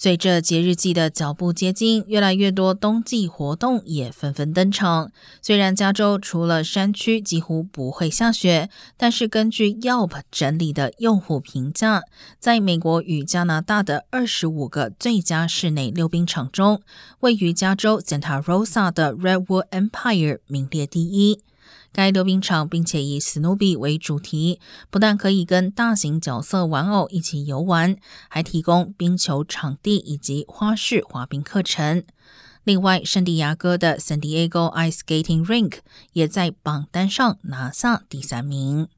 [0.00, 5.10] 随着节日季的脚步接近，越来越多冬季活动也纷纷登场。
[5.42, 12.02] 虽然加州除了山区几乎不会下雪，但是根据 Yelp 整理的用户评价，
[12.38, 16.80] 在美国与加拿大的二十五个最佳室内溜冰场中，
[17.18, 21.40] 位于加州 Santa Rosa 的 Redwood Empire 名列第一。
[21.92, 24.60] 该溜冰场并且以史努比为主题，
[24.90, 27.96] 不但可以跟大型角色玩偶一起游玩，
[28.28, 32.04] 还提供冰球场地以及花式滑冰课程。
[32.64, 35.78] 另外，圣地亚哥的 San Diego Ice Skating Rink
[36.12, 38.88] 也在榜单上拿下第三名。